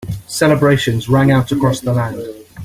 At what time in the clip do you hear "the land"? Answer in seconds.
1.79-2.25